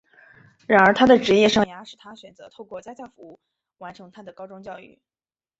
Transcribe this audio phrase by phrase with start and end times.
[0.67, 3.39] 然而他的职业生涯使他选择透过家教服务
[3.77, 4.99] 完成他的高中教育。